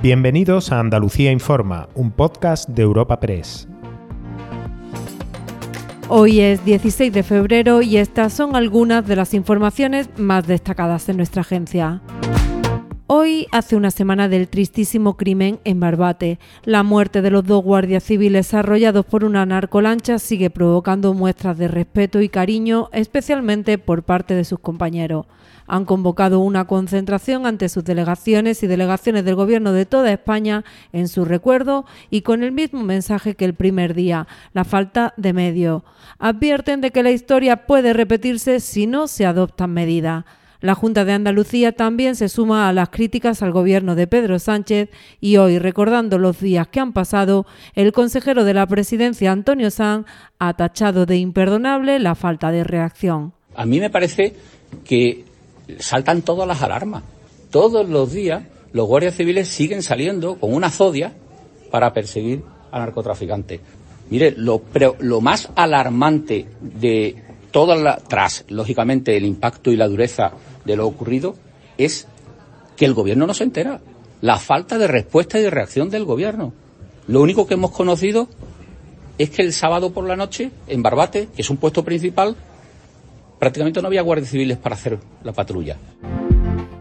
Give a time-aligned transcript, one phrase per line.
[0.00, 3.66] Bienvenidos a Andalucía Informa, un podcast de Europa Press.
[6.08, 11.16] Hoy es 16 de febrero y estas son algunas de las informaciones más destacadas en
[11.16, 12.00] nuestra agencia.
[13.10, 16.38] Hoy hace una semana del tristísimo crimen en Barbate.
[16.64, 21.68] La muerte de los dos guardias civiles arrollados por una narcolancha sigue provocando muestras de
[21.68, 25.24] respeto y cariño, especialmente por parte de sus compañeros.
[25.66, 31.08] Han convocado una concentración ante sus delegaciones y delegaciones del Gobierno de toda España en
[31.08, 35.82] su recuerdo y con el mismo mensaje que el primer día, la falta de medios.
[36.18, 40.26] Advierten de que la historia puede repetirse si no se adoptan medidas.
[40.60, 44.90] La Junta de Andalucía también se suma a las críticas al gobierno de Pedro Sánchez
[45.20, 50.06] y hoy, recordando los días que han pasado, el consejero de la presidencia, Antonio Sanz,
[50.40, 53.32] ha tachado de imperdonable la falta de reacción.
[53.54, 54.34] A mí me parece
[54.84, 55.24] que
[55.78, 57.04] saltan todas las alarmas.
[57.50, 61.12] Todos los días los guardias civiles siguen saliendo con una zodia
[61.70, 63.60] para perseguir a narcotraficantes.
[64.10, 64.62] Mire, lo,
[65.00, 67.16] lo más alarmante de
[67.50, 70.32] todas las, tras, lógicamente, el impacto y la dureza
[70.68, 71.34] de lo ocurrido,
[71.78, 72.06] es
[72.76, 73.80] que el gobierno no se entera.
[74.20, 76.52] La falta de respuesta y de reacción del gobierno.
[77.08, 78.28] Lo único que hemos conocido
[79.16, 82.36] es que el sábado por la noche, en Barbate, que es un puesto principal,
[83.38, 85.76] prácticamente no había guardias civiles para hacer la patrulla.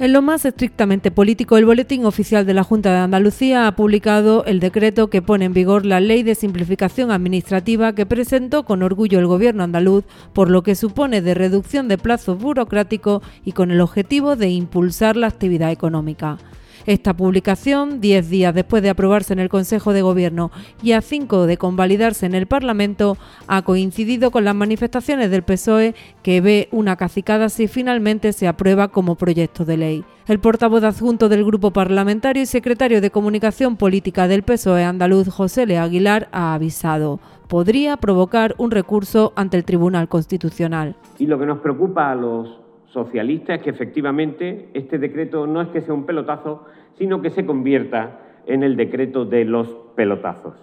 [0.00, 4.44] En lo más estrictamente político, el Boletín Oficial de la Junta de Andalucía ha publicado
[4.44, 9.20] el decreto que pone en vigor la Ley de Simplificación Administrativa que presentó con orgullo
[9.20, 13.80] el Gobierno andaluz, por lo que supone de reducción de plazos burocráticos y con el
[13.80, 16.38] objetivo de impulsar la actividad económica.
[16.86, 20.50] Esta publicación, diez días después de aprobarse en el Consejo de Gobierno
[20.82, 25.94] y a cinco de convalidarse en el Parlamento, ha coincidido con las manifestaciones del PSOE
[26.22, 30.04] que ve una cacicada si finalmente se aprueba como proyecto de ley.
[30.28, 35.64] El portavoz adjunto del Grupo Parlamentario y secretario de Comunicación Política del PSOE andaluz, José
[35.64, 40.96] Le Aguilar, ha avisado podría provocar un recurso ante el Tribunal Constitucional.
[41.18, 42.64] Y lo que nos preocupa a los
[42.94, 46.64] socialista es que efectivamente este decreto no es que sea un pelotazo,
[46.94, 50.54] sino que se convierta en el decreto de los pelotazos.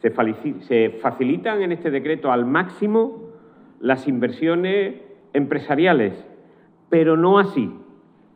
[0.00, 3.30] Se, facilitan en este decreto al máximo
[3.80, 4.94] las inversiones
[5.32, 6.14] empresariales,
[6.88, 7.70] pero no así,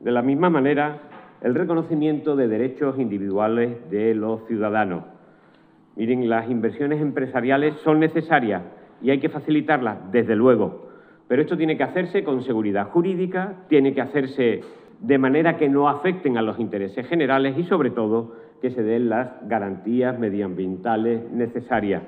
[0.00, 1.00] de la misma manera,
[1.40, 5.04] el reconocimiento de derechos individuales de los ciudadanos.
[5.96, 8.62] Miren, las inversiones empresariales son necesarias
[9.00, 10.88] y hay que facilitarlas, desde luego,
[11.28, 14.60] pero esto tiene que hacerse con seguridad jurídica, tiene que hacerse
[15.06, 19.10] de manera que no afecten a los intereses generales y, sobre todo, que se den
[19.10, 22.02] las garantías medioambientales necesarias.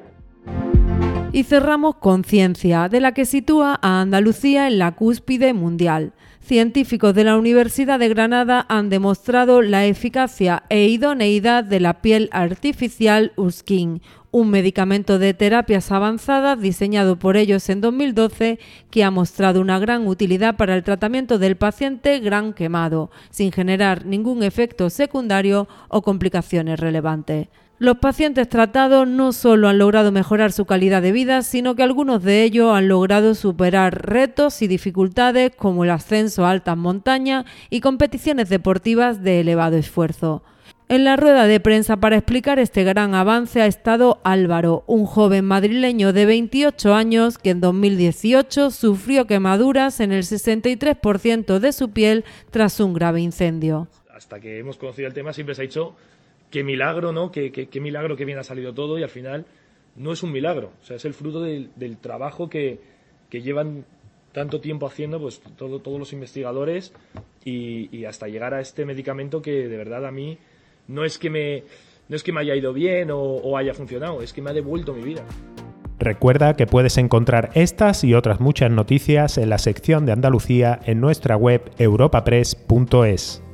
[1.32, 6.14] Y cerramos con ciencia, de la que sitúa a Andalucía en la cúspide mundial.
[6.40, 12.30] Científicos de la Universidad de Granada han demostrado la eficacia e idoneidad de la piel
[12.32, 14.00] artificial Uskin,
[14.36, 18.58] un medicamento de terapias avanzadas diseñado por ellos en 2012
[18.90, 24.04] que ha mostrado una gran utilidad para el tratamiento del paciente gran quemado, sin generar
[24.04, 27.48] ningún efecto secundario o complicaciones relevantes.
[27.78, 32.22] Los pacientes tratados no solo han logrado mejorar su calidad de vida, sino que algunos
[32.22, 37.80] de ellos han logrado superar retos y dificultades como el ascenso a altas montañas y
[37.80, 40.42] competiciones deportivas de elevado esfuerzo.
[40.88, 45.44] En la rueda de prensa para explicar este gran avance ha estado Álvaro, un joven
[45.44, 52.24] madrileño de 28 años que en 2018 sufrió quemaduras en el 63% de su piel
[52.52, 53.88] tras un grave incendio.
[54.10, 55.96] Hasta que hemos conocido el tema siempre se ha dicho
[56.52, 57.32] qué milagro, ¿no?
[57.32, 59.44] Qué, milagro que bien ha salido todo y al final
[59.96, 62.78] no es un milagro, o sea, es el fruto del, trabajo que,
[63.32, 63.84] llevan
[64.30, 66.92] tanto tiempo haciendo pues todos los investigadores
[67.44, 70.38] y, y hasta llegar a este medicamento que de verdad a mí
[70.88, 71.64] no es que me,
[72.08, 74.52] no es que me haya ido bien o, o haya funcionado, es que me ha
[74.52, 75.22] devuelto mi vida.
[75.98, 81.00] Recuerda que puedes encontrar estas y otras muchas noticias en la sección de Andalucía en
[81.00, 83.45] nuestra web europapress.es.